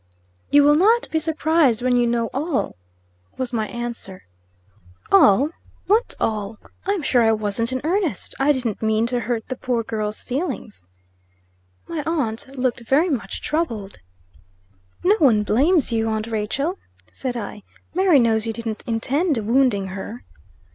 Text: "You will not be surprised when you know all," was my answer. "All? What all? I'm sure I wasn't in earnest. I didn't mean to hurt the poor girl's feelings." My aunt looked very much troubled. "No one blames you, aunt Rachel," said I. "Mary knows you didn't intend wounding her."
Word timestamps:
"You 0.49 0.63
will 0.63 0.73
not 0.77 1.11
be 1.11 1.19
surprised 1.19 1.83
when 1.83 1.95
you 1.95 2.07
know 2.07 2.31
all," 2.33 2.75
was 3.37 3.53
my 3.53 3.67
answer. 3.67 4.23
"All? 5.11 5.51
What 5.85 6.15
all? 6.19 6.57
I'm 6.87 7.03
sure 7.03 7.21
I 7.21 7.31
wasn't 7.33 7.71
in 7.71 7.81
earnest. 7.83 8.33
I 8.39 8.51
didn't 8.51 8.81
mean 8.81 9.05
to 9.05 9.19
hurt 9.19 9.47
the 9.47 9.55
poor 9.55 9.83
girl's 9.83 10.23
feelings." 10.23 10.87
My 11.87 12.01
aunt 12.07 12.57
looked 12.57 12.79
very 12.87 13.09
much 13.11 13.43
troubled. 13.43 13.99
"No 15.03 15.17
one 15.19 15.43
blames 15.43 15.93
you, 15.93 16.09
aunt 16.09 16.25
Rachel," 16.25 16.79
said 17.13 17.37
I. 17.37 17.61
"Mary 17.93 18.17
knows 18.17 18.47
you 18.47 18.53
didn't 18.53 18.83
intend 18.87 19.37
wounding 19.37 19.89
her." 19.89 20.23